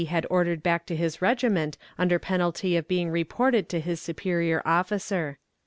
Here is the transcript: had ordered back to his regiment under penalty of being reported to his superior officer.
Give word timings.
had 0.09 0.25
ordered 0.31 0.63
back 0.63 0.83
to 0.87 0.95
his 0.95 1.21
regiment 1.21 1.77
under 1.95 2.17
penalty 2.17 2.75
of 2.75 2.87
being 2.87 3.11
reported 3.11 3.69
to 3.69 3.79
his 3.79 4.01
superior 4.01 4.59
officer. 4.65 5.37